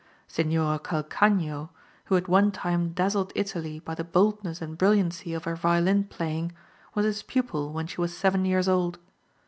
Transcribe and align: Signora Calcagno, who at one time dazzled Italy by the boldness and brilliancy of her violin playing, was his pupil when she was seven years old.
Signora 0.27 0.79
Calcagno, 0.79 1.69
who 2.05 2.17
at 2.17 2.27
one 2.27 2.51
time 2.51 2.91
dazzled 2.91 3.31
Italy 3.35 3.77
by 3.77 3.93
the 3.93 4.03
boldness 4.03 4.59
and 4.59 4.75
brilliancy 4.75 5.31
of 5.35 5.43
her 5.43 5.55
violin 5.55 6.05
playing, 6.05 6.53
was 6.95 7.05
his 7.05 7.21
pupil 7.21 7.71
when 7.71 7.85
she 7.85 8.01
was 8.01 8.17
seven 8.17 8.43
years 8.43 8.67
old. 8.67 8.97